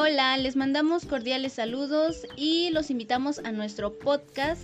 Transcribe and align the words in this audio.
Hola, 0.00 0.36
les 0.36 0.54
mandamos 0.54 1.06
cordiales 1.06 1.54
saludos 1.54 2.24
y 2.36 2.70
los 2.70 2.88
invitamos 2.88 3.40
a 3.40 3.50
nuestro 3.50 3.98
podcast. 3.98 4.62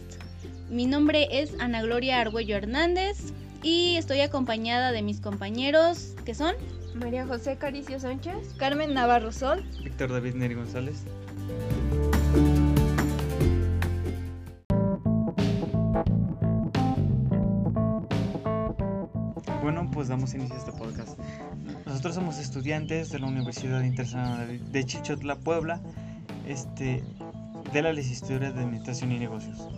Mi 0.70 0.86
nombre 0.86 1.26
es 1.28 1.58
Ana 1.58 1.82
Gloria 1.82 2.20
Argüello 2.20 2.54
Hernández 2.54 3.32
y 3.60 3.96
estoy 3.96 4.20
acompañada 4.20 4.92
de 4.92 5.02
mis 5.02 5.20
compañeros 5.20 6.14
que 6.24 6.36
son 6.36 6.54
María 6.94 7.26
José 7.26 7.56
Caricio 7.56 7.98
Sánchez, 7.98 8.54
Carmen 8.58 8.94
Navarro 8.94 9.32
Sol, 9.32 9.64
Víctor 9.82 10.12
David 10.12 10.34
Neri 10.34 10.54
González. 10.54 11.02
Bueno, 19.62 19.90
pues 19.92 20.06
damos 20.06 20.32
inicio 20.32 20.54
a 20.54 20.58
este 20.58 20.72
podcast. 20.72 21.18
Nosotros 21.86 22.14
somos 22.14 22.38
estudiantes 22.38 23.10
de 23.10 23.18
la 23.18 23.26
Universidad 23.26 23.82
Internacional 23.82 24.72
de 24.72 24.84
Chichotla, 24.84 25.36
Puebla, 25.36 25.80
este, 26.46 27.04
de 27.72 27.82
la 27.82 27.92
licenciatura 27.92 28.50
de 28.50 28.60
Administración 28.60 29.12
y 29.12 29.18
Negocios. 29.18 29.68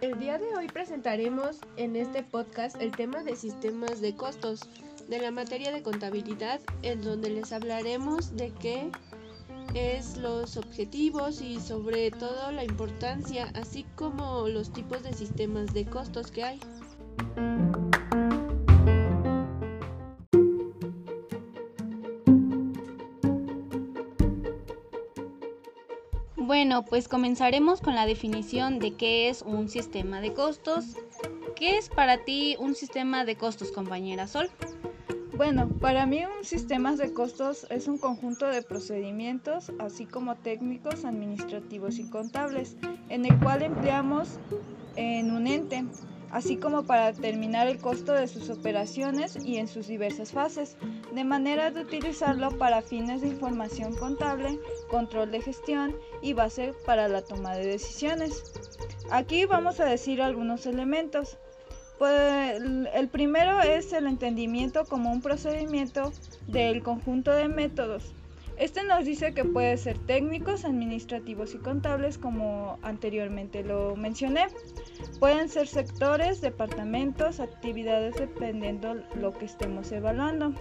El 0.00 0.18
día 0.20 0.38
de 0.38 0.54
hoy 0.56 0.68
presentaremos 0.68 1.58
en 1.76 1.96
este 1.96 2.22
podcast 2.22 2.80
el 2.80 2.92
tema 2.92 3.24
de 3.24 3.34
sistemas 3.34 4.00
de 4.00 4.14
costos 4.14 4.60
de 5.08 5.18
la 5.18 5.32
materia 5.32 5.72
de 5.72 5.82
contabilidad, 5.82 6.60
en 6.82 7.02
donde 7.02 7.30
les 7.30 7.52
hablaremos 7.52 8.36
de 8.36 8.52
qué 8.52 8.90
es 9.74 10.16
los 10.16 10.56
objetivos 10.56 11.40
y 11.42 11.60
sobre 11.60 12.10
todo 12.10 12.52
la 12.52 12.64
importancia, 12.64 13.50
así 13.54 13.84
como 13.96 14.48
los 14.48 14.72
tipos 14.72 15.02
de 15.02 15.12
sistemas 15.12 15.74
de 15.74 15.84
costos 15.84 16.30
que 16.30 16.44
hay. 16.44 16.60
Bueno, 26.36 26.84
pues 26.84 27.08
comenzaremos 27.08 27.80
con 27.80 27.94
la 27.94 28.06
definición 28.06 28.78
de 28.78 28.94
qué 28.94 29.28
es 29.28 29.42
un 29.42 29.68
sistema 29.68 30.20
de 30.20 30.32
costos. 30.32 30.84
¿Qué 31.56 31.78
es 31.78 31.88
para 31.88 32.24
ti 32.24 32.56
un 32.58 32.74
sistema 32.74 33.24
de 33.24 33.36
costos, 33.36 33.72
compañera 33.72 34.26
Sol? 34.28 34.50
Bueno, 35.36 35.68
para 35.80 36.06
mí 36.06 36.22
un 36.24 36.44
sistema 36.44 36.94
de 36.94 37.12
costos 37.12 37.66
es 37.68 37.88
un 37.88 37.98
conjunto 37.98 38.46
de 38.46 38.62
procedimientos, 38.62 39.72
así 39.80 40.06
como 40.06 40.36
técnicos, 40.36 41.04
administrativos 41.04 41.98
y 41.98 42.08
contables, 42.08 42.76
en 43.08 43.26
el 43.26 43.36
cual 43.40 43.62
empleamos 43.62 44.38
en 44.94 45.32
un 45.32 45.48
ente, 45.48 45.84
así 46.30 46.56
como 46.56 46.84
para 46.84 47.10
determinar 47.10 47.66
el 47.66 47.78
costo 47.78 48.12
de 48.12 48.28
sus 48.28 48.48
operaciones 48.48 49.36
y 49.44 49.56
en 49.56 49.66
sus 49.66 49.88
diversas 49.88 50.30
fases, 50.30 50.76
de 51.12 51.24
manera 51.24 51.72
de 51.72 51.80
utilizarlo 51.80 52.56
para 52.56 52.80
fines 52.80 53.20
de 53.20 53.28
información 53.28 53.92
contable, 53.96 54.60
control 54.88 55.32
de 55.32 55.42
gestión 55.42 55.96
y 56.22 56.34
base 56.34 56.74
para 56.86 57.08
la 57.08 57.22
toma 57.22 57.56
de 57.56 57.66
decisiones. 57.66 58.52
Aquí 59.10 59.46
vamos 59.46 59.80
a 59.80 59.84
decir 59.84 60.22
algunos 60.22 60.64
elementos. 60.66 61.38
Pues, 61.98 62.60
el 62.94 63.08
primero 63.08 63.60
es 63.60 63.92
el 63.92 64.06
entendimiento 64.06 64.84
como 64.84 65.12
un 65.12 65.22
procedimiento 65.22 66.12
del 66.48 66.82
conjunto 66.82 67.30
de 67.30 67.48
métodos. 67.48 68.14
Este 68.56 68.84
nos 68.84 69.04
dice 69.04 69.34
que 69.34 69.44
puede 69.44 69.76
ser 69.76 69.98
técnicos, 69.98 70.64
administrativos 70.64 71.54
y 71.54 71.58
contables, 71.58 72.18
como 72.18 72.78
anteriormente 72.82 73.64
lo 73.64 73.96
mencioné. 73.96 74.46
Pueden 75.18 75.48
ser 75.48 75.66
sectores, 75.66 76.40
departamentos, 76.40 77.40
actividades, 77.40 78.14
dependiendo 78.14 78.94
lo 79.16 79.32
que 79.32 79.46
estemos 79.46 79.90
evaluando. 79.90 80.52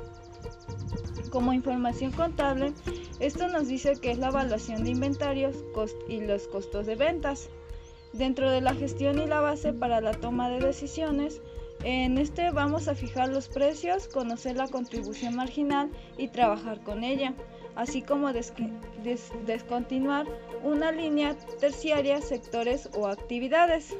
Como 1.29 1.53
información 1.53 2.11
contable, 2.11 2.73
esto 3.19 3.47
nos 3.47 3.67
dice 3.67 3.93
que 4.01 4.11
es 4.11 4.17
la 4.17 4.29
evaluación 4.29 4.83
de 4.83 4.91
inventarios 4.91 5.55
y 6.07 6.21
los 6.21 6.47
costos 6.47 6.87
de 6.87 6.95
ventas. 6.95 7.49
Dentro 8.13 8.51
de 8.51 8.61
la 8.61 8.75
gestión 8.75 9.19
y 9.19 9.25
la 9.25 9.41
base 9.41 9.73
para 9.73 9.99
la 9.99 10.13
toma 10.13 10.47
de 10.47 10.59
decisiones, 10.59 11.41
en 11.83 12.17
este 12.17 12.51
vamos 12.51 12.87
a 12.87 12.95
fijar 12.95 13.29
los 13.29 13.47
precios, 13.49 14.07
conocer 14.07 14.55
la 14.55 14.67
contribución 14.67 15.35
marginal 15.35 15.89
y 16.17 16.27
trabajar 16.27 16.81
con 16.83 17.03
ella, 17.03 17.33
así 17.75 18.03
como 18.03 18.31
descontinuar 19.45 20.27
una 20.63 20.91
línea 20.91 21.35
terciaria, 21.59 22.21
sectores 22.21 22.87
o 22.95 23.07
actividades. 23.07 23.95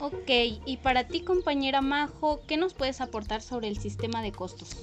Ok, 0.00 0.30
y 0.64 0.76
para 0.78 1.08
ti 1.08 1.22
compañera 1.22 1.80
Majo, 1.80 2.40
¿qué 2.46 2.56
nos 2.56 2.74
puedes 2.74 3.00
aportar 3.00 3.40
sobre 3.40 3.68
el 3.68 3.78
sistema 3.78 4.20
de 4.20 4.32
costos? 4.32 4.76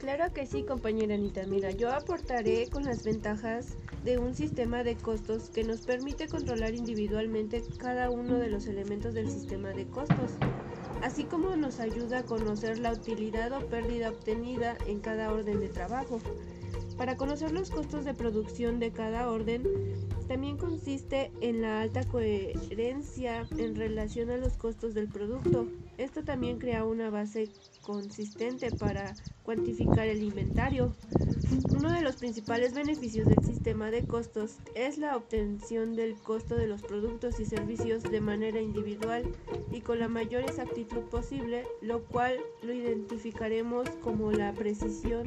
Claro 0.00 0.32
que 0.32 0.46
sí, 0.46 0.62
compañera 0.62 1.16
Anita. 1.16 1.44
Mira, 1.46 1.72
yo 1.72 1.90
aportaré 1.90 2.68
con 2.68 2.84
las 2.84 3.02
ventajas 3.02 3.76
de 4.04 4.18
un 4.18 4.32
sistema 4.32 4.84
de 4.84 4.94
costos 4.94 5.50
que 5.50 5.64
nos 5.64 5.80
permite 5.80 6.28
controlar 6.28 6.72
individualmente 6.74 7.64
cada 7.78 8.08
uno 8.08 8.38
de 8.38 8.48
los 8.48 8.68
elementos 8.68 9.12
del 9.12 9.28
sistema 9.28 9.70
de 9.70 9.86
costos, 9.88 10.36
así 11.02 11.24
como 11.24 11.56
nos 11.56 11.80
ayuda 11.80 12.20
a 12.20 12.22
conocer 12.22 12.78
la 12.78 12.92
utilidad 12.92 13.52
o 13.52 13.66
pérdida 13.66 14.10
obtenida 14.10 14.78
en 14.86 15.00
cada 15.00 15.32
orden 15.32 15.58
de 15.58 15.68
trabajo. 15.68 16.20
Para 16.96 17.16
conocer 17.16 17.50
los 17.50 17.70
costos 17.70 18.04
de 18.04 18.14
producción 18.14 18.78
de 18.78 18.92
cada 18.92 19.28
orden, 19.28 19.64
también 20.28 20.58
consiste 20.58 21.32
en 21.40 21.62
la 21.62 21.80
alta 21.80 22.04
coherencia 22.04 23.48
en 23.56 23.74
relación 23.74 24.30
a 24.30 24.36
los 24.36 24.52
costos 24.58 24.92
del 24.92 25.08
producto. 25.08 25.66
Esto 25.96 26.22
también 26.22 26.58
crea 26.58 26.84
una 26.84 27.08
base 27.08 27.48
consistente 27.80 28.70
para 28.70 29.14
cuantificar 29.42 30.06
el 30.06 30.22
inventario. 30.22 30.94
Uno 31.74 31.90
de 31.90 32.02
los 32.02 32.16
principales 32.16 32.74
beneficios 32.74 33.26
del 33.26 33.42
sistema 33.42 33.90
de 33.90 34.06
costos 34.06 34.56
es 34.74 34.98
la 34.98 35.16
obtención 35.16 35.96
del 35.96 36.14
costo 36.16 36.54
de 36.56 36.66
los 36.66 36.82
productos 36.82 37.40
y 37.40 37.46
servicios 37.46 38.02
de 38.02 38.20
manera 38.20 38.60
individual 38.60 39.24
y 39.72 39.80
con 39.80 39.98
la 39.98 40.08
mayor 40.08 40.42
exactitud 40.42 41.02
posible, 41.10 41.64
lo 41.80 42.04
cual 42.04 42.38
lo 42.62 42.74
identificaremos 42.74 43.88
como 44.02 44.30
la 44.32 44.52
precisión 44.52 45.26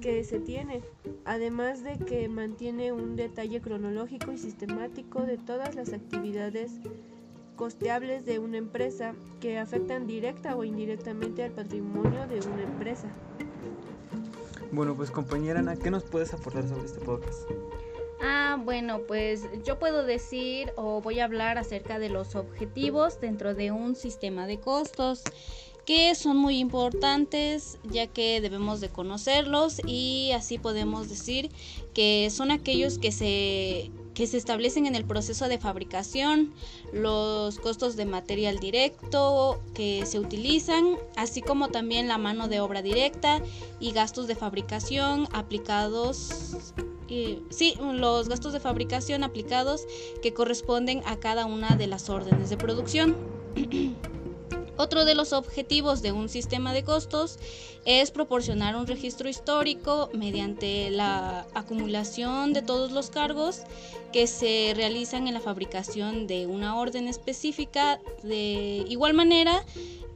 que 0.00 0.24
se 0.24 0.40
tiene, 0.40 0.82
además 1.24 1.82
de 1.82 1.98
que 1.98 2.28
mantiene 2.28 2.92
un 2.92 3.16
detalle 3.16 3.60
cronológico 3.60 4.32
y 4.32 4.38
sistemático 4.38 5.22
de 5.22 5.38
todas 5.38 5.74
las 5.74 5.92
actividades 5.92 6.72
costeables 7.56 8.24
de 8.24 8.38
una 8.38 8.58
empresa 8.58 9.14
que 9.40 9.58
afectan 9.58 10.06
directa 10.06 10.56
o 10.56 10.64
indirectamente 10.64 11.44
al 11.44 11.52
patrimonio 11.52 12.26
de 12.26 12.40
una 12.40 12.62
empresa. 12.62 13.08
Bueno, 14.72 14.96
pues 14.96 15.10
compañera 15.10 15.60
Ana, 15.60 15.76
¿qué 15.76 15.90
nos 15.90 16.02
puedes 16.04 16.34
aportar 16.34 16.66
sobre 16.66 16.86
este 16.86 17.00
podcast? 17.00 17.48
Ah, 18.20 18.58
bueno, 18.64 19.00
pues 19.06 19.44
yo 19.64 19.78
puedo 19.78 20.04
decir 20.04 20.72
o 20.76 21.00
voy 21.00 21.20
a 21.20 21.24
hablar 21.24 21.58
acerca 21.58 21.98
de 21.98 22.08
los 22.08 22.34
objetivos 22.34 23.20
dentro 23.20 23.54
de 23.54 23.70
un 23.70 23.94
sistema 23.94 24.46
de 24.46 24.58
costos 24.58 25.22
que 25.86 26.14
son 26.14 26.36
muy 26.36 26.58
importantes 26.58 27.78
ya 27.84 28.06
que 28.06 28.40
debemos 28.40 28.80
de 28.80 28.88
conocerlos 28.88 29.80
y 29.86 30.32
así 30.34 30.58
podemos 30.58 31.08
decir 31.08 31.50
que 31.92 32.28
son 32.30 32.50
aquellos 32.50 32.98
que 32.98 33.12
se 33.12 33.90
que 34.14 34.28
se 34.28 34.36
establecen 34.36 34.86
en 34.86 34.94
el 34.94 35.04
proceso 35.04 35.48
de 35.48 35.58
fabricación, 35.58 36.54
los 36.92 37.58
costos 37.58 37.96
de 37.96 38.06
material 38.06 38.60
directo 38.60 39.60
que 39.74 40.06
se 40.06 40.20
utilizan, 40.20 40.96
así 41.16 41.42
como 41.42 41.70
también 41.70 42.06
la 42.06 42.16
mano 42.16 42.46
de 42.46 42.60
obra 42.60 42.80
directa 42.80 43.42
y 43.80 43.90
gastos 43.90 44.28
de 44.28 44.36
fabricación 44.36 45.26
aplicados 45.32 46.30
sí, 47.50 47.74
los 47.80 48.28
gastos 48.28 48.52
de 48.52 48.60
fabricación 48.60 49.24
aplicados 49.24 49.86
que 50.22 50.34
corresponden 50.34 51.02
a 51.06 51.16
cada 51.16 51.46
una 51.46 51.76
de 51.76 51.86
las 51.86 52.08
órdenes 52.08 52.50
de 52.50 52.56
producción. 52.56 53.16
Otro 54.76 55.04
de 55.04 55.14
los 55.14 55.32
objetivos 55.32 56.02
de 56.02 56.10
un 56.10 56.28
sistema 56.28 56.72
de 56.72 56.82
costos 56.82 57.38
es 57.84 58.10
proporcionar 58.10 58.74
un 58.74 58.86
registro 58.86 59.28
histórico 59.28 60.10
mediante 60.12 60.90
la 60.90 61.46
acumulación 61.54 62.52
de 62.52 62.62
todos 62.62 62.90
los 62.90 63.10
cargos 63.10 63.62
que 64.12 64.26
se 64.26 64.72
realizan 64.74 65.28
en 65.28 65.34
la 65.34 65.40
fabricación 65.40 66.26
de 66.26 66.46
una 66.46 66.76
orden 66.76 67.06
específica. 67.06 68.00
De 68.24 68.84
igual 68.88 69.14
manera, 69.14 69.64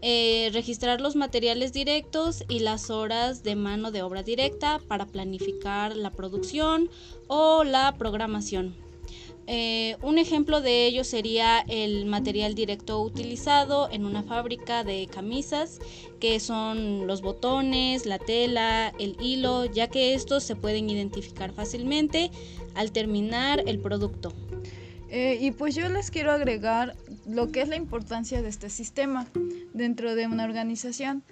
eh, 0.01 0.51
registrar 0.53 1.01
los 1.01 1.15
materiales 1.15 1.73
directos 1.73 2.45
y 2.49 2.61
las 2.61 2.91
horas 2.91 3.43
de 3.43 3.55
mano 3.55 3.93
de 3.93 4.03
obra 4.03 4.23
directa 4.23 4.81
para 4.89 5.07
planificar 5.07 5.97
la 5.97 6.11
producción 6.11 6.91
o 7.29 7.63
la 7.63 7.97
programación. 7.97 8.88
Eh, 9.51 9.97
un 10.03 10.19
ejemplo 10.19 10.61
de 10.61 10.85
ello 10.85 11.05
sería 11.05 11.61
el 11.69 12.05
material 12.05 12.55
directo 12.55 13.01
utilizado 13.01 13.89
en 13.91 14.05
una 14.05 14.23
fábrica 14.23 14.85
de 14.85 15.09
camisas, 15.11 15.79
que 16.21 16.39
son 16.39 17.07
los 17.07 17.23
botones, 17.23 18.05
la 18.05 18.19
tela, 18.19 18.93
el 18.99 19.17
hilo, 19.19 19.65
ya 19.65 19.89
que 19.89 20.13
estos 20.13 20.45
se 20.45 20.55
pueden 20.55 20.91
identificar 20.91 21.51
fácilmente 21.53 22.31
al 22.75 22.93
terminar 22.93 23.63
el 23.67 23.79
producto. 23.79 24.35
Eh, 25.09 25.39
y 25.41 25.53
pues 25.53 25.75
yo 25.75 25.89
les 25.89 26.11
quiero 26.11 26.31
agregar 26.31 26.95
lo 27.27 27.51
que 27.51 27.63
es 27.63 27.69
la 27.69 27.77
importancia 27.77 28.43
de 28.43 28.51
este 28.51 28.69
sistema 28.69 29.29
dentro 29.73 30.15
de 30.15 30.27
una 30.27 30.45
organización. 30.45 31.25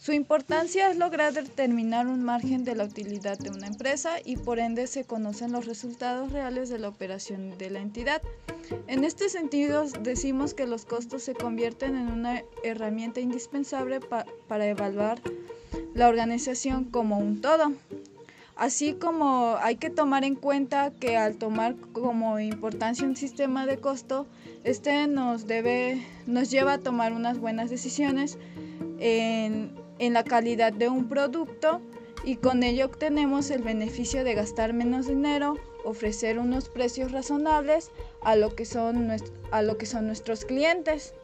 Su 0.00 0.14
importancia 0.14 0.90
es 0.90 0.96
lograr 0.96 1.34
determinar 1.34 2.06
un 2.06 2.24
margen 2.24 2.64
de 2.64 2.74
la 2.74 2.84
utilidad 2.84 3.38
de 3.38 3.50
una 3.50 3.66
empresa 3.66 4.12
y 4.24 4.38
por 4.38 4.58
ende 4.58 4.86
se 4.86 5.04
conocen 5.04 5.52
los 5.52 5.66
resultados 5.66 6.32
reales 6.32 6.70
de 6.70 6.78
la 6.78 6.88
operación 6.88 7.58
de 7.58 7.68
la 7.68 7.80
entidad. 7.80 8.22
En 8.86 9.04
este 9.04 9.28
sentido, 9.28 9.84
decimos 10.00 10.54
que 10.54 10.66
los 10.66 10.86
costos 10.86 11.22
se 11.22 11.34
convierten 11.34 11.96
en 11.96 12.08
una 12.08 12.42
herramienta 12.64 13.20
indispensable 13.20 14.00
para 14.48 14.66
evaluar 14.66 15.20
la 15.92 16.08
organización 16.08 16.84
como 16.84 17.18
un 17.18 17.42
todo. 17.42 17.70
Así 18.56 18.94
como 18.94 19.56
hay 19.60 19.76
que 19.76 19.90
tomar 19.90 20.24
en 20.24 20.34
cuenta 20.34 20.92
que 20.98 21.18
al 21.18 21.36
tomar 21.36 21.76
como 21.92 22.40
importancia 22.40 23.06
un 23.06 23.16
sistema 23.16 23.66
de 23.66 23.76
costo, 23.76 24.26
este 24.64 25.06
nos 25.08 25.46
debe, 25.46 26.02
nos 26.26 26.50
lleva 26.50 26.74
a 26.74 26.78
tomar 26.78 27.12
unas 27.12 27.38
buenas 27.38 27.68
decisiones 27.68 28.38
en 28.98 29.79
en 30.00 30.14
la 30.14 30.24
calidad 30.24 30.72
de 30.72 30.88
un 30.88 31.08
producto 31.08 31.80
y 32.24 32.36
con 32.36 32.62
ello 32.62 32.86
obtenemos 32.86 33.50
el 33.50 33.62
beneficio 33.62 34.24
de 34.24 34.34
gastar 34.34 34.72
menos 34.72 35.06
dinero, 35.06 35.56
ofrecer 35.84 36.38
unos 36.38 36.68
precios 36.68 37.12
razonables 37.12 37.90
a 38.22 38.34
lo 38.34 38.54
que 38.56 38.64
son, 38.64 39.10
a 39.52 39.62
lo 39.62 39.78
que 39.78 39.86
son 39.86 40.06
nuestros 40.06 40.44
clientes 40.44 41.14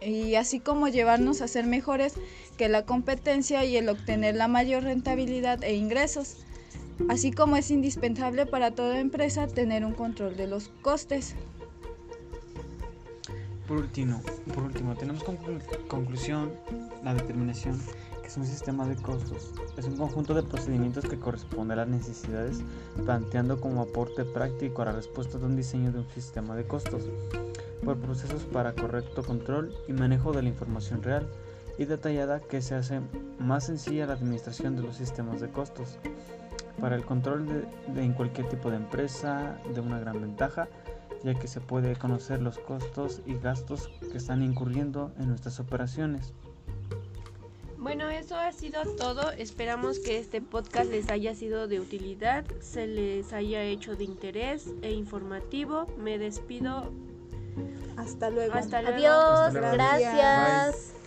y 0.00 0.34
así 0.34 0.60
como 0.60 0.88
llevarnos 0.88 1.40
a 1.40 1.48
ser 1.48 1.66
mejores 1.66 2.14
que 2.56 2.68
la 2.68 2.84
competencia 2.84 3.64
y 3.64 3.76
el 3.76 3.88
obtener 3.88 4.34
la 4.36 4.48
mayor 4.48 4.84
rentabilidad 4.84 5.62
e 5.64 5.74
ingresos, 5.74 6.36
así 7.08 7.32
como 7.32 7.56
es 7.56 7.70
indispensable 7.70 8.46
para 8.46 8.70
toda 8.70 9.00
empresa 9.00 9.46
tener 9.46 9.84
un 9.84 9.92
control 9.92 10.36
de 10.36 10.46
los 10.46 10.68
costes. 10.82 11.34
Por 13.70 13.78
último, 13.78 14.20
por 14.52 14.64
último 14.64 14.96
tenemos 14.96 15.22
como 15.22 15.38
conclusión 15.86 16.50
la 17.04 17.14
determinación 17.14 17.80
que 18.20 18.26
es 18.26 18.36
un 18.36 18.44
sistema 18.44 18.84
de 18.84 18.96
costos. 18.96 19.52
Es 19.76 19.84
un 19.84 19.96
conjunto 19.96 20.34
de 20.34 20.42
procedimientos 20.42 21.04
que 21.04 21.20
corresponde 21.20 21.74
a 21.74 21.76
las 21.76 21.86
necesidades, 21.86 22.64
planteando 23.04 23.60
como 23.60 23.82
aporte 23.82 24.24
práctico 24.24 24.82
a 24.82 24.86
la 24.86 24.92
respuesta 24.92 25.38
de 25.38 25.46
un 25.46 25.54
diseño 25.54 25.92
de 25.92 26.00
un 26.00 26.08
sistema 26.08 26.56
de 26.56 26.66
costos, 26.66 27.04
por 27.84 27.96
procesos 27.96 28.42
para 28.42 28.74
correcto 28.74 29.22
control 29.22 29.72
y 29.86 29.92
manejo 29.92 30.32
de 30.32 30.42
la 30.42 30.48
información 30.48 31.04
real 31.04 31.28
y 31.78 31.84
detallada 31.84 32.40
que 32.40 32.62
se 32.62 32.74
hace 32.74 33.00
más 33.38 33.66
sencilla 33.66 34.06
la 34.06 34.14
administración 34.14 34.74
de 34.74 34.82
los 34.82 34.96
sistemas 34.96 35.40
de 35.40 35.48
costos. 35.48 35.96
Para 36.80 36.96
el 36.96 37.04
control 37.04 37.46
de, 37.46 38.02
en 38.02 38.14
cualquier 38.14 38.48
tipo 38.48 38.68
de 38.68 38.78
empresa, 38.78 39.60
de 39.72 39.80
una 39.80 40.00
gran 40.00 40.20
ventaja, 40.20 40.66
ya 41.22 41.34
que 41.34 41.48
se 41.48 41.60
puede 41.60 41.96
conocer 41.96 42.40
los 42.40 42.58
costos 42.58 43.22
y 43.26 43.34
gastos 43.34 43.88
que 44.10 44.18
están 44.18 44.42
incurriendo 44.42 45.12
en 45.18 45.28
nuestras 45.28 45.60
operaciones. 45.60 46.32
Bueno, 47.80 48.10
eso 48.10 48.36
ha 48.36 48.52
sido 48.52 48.82
todo. 48.96 49.32
Esperamos 49.32 50.00
que 50.00 50.18
este 50.18 50.42
podcast 50.42 50.90
les 50.90 51.08
haya 51.10 51.34
sido 51.34 51.66
de 51.66 51.80
utilidad, 51.80 52.44
se 52.60 52.86
les 52.86 53.32
haya 53.32 53.62
hecho 53.62 53.96
de 53.96 54.04
interés 54.04 54.68
e 54.82 54.92
informativo. 54.92 55.86
Me 55.98 56.18
despido. 56.18 56.92
Hasta 57.96 58.28
luego. 58.28 58.52
Hasta 58.52 58.82
luego. 58.82 58.96
Adiós, 58.96 59.54
gracias. 59.54 60.99